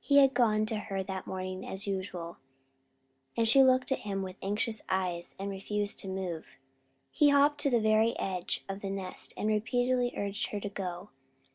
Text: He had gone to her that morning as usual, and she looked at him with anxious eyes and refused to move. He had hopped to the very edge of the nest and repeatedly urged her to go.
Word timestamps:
He 0.00 0.18
had 0.18 0.34
gone 0.34 0.66
to 0.66 0.76
her 0.76 1.02
that 1.02 1.26
morning 1.26 1.66
as 1.66 1.86
usual, 1.86 2.36
and 3.38 3.48
she 3.48 3.62
looked 3.62 3.90
at 3.90 4.00
him 4.00 4.20
with 4.22 4.36
anxious 4.42 4.82
eyes 4.90 5.34
and 5.38 5.50
refused 5.50 5.98
to 6.00 6.08
move. 6.08 6.46
He 7.10 7.30
had 7.30 7.38
hopped 7.38 7.60
to 7.62 7.70
the 7.70 7.80
very 7.80 8.14
edge 8.18 8.66
of 8.68 8.82
the 8.82 8.90
nest 8.90 9.32
and 9.34 9.48
repeatedly 9.48 10.12
urged 10.14 10.48
her 10.48 10.60
to 10.60 10.68
go. 10.68 11.08